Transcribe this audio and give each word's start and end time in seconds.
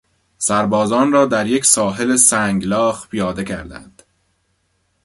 سربازان 0.37 1.11
را 1.11 1.25
در 1.25 1.47
یک 1.47 1.65
ساحل 1.65 2.15
سنگلاخ 2.15 3.07
پیاده 3.07 3.43
کردند. 3.43 4.03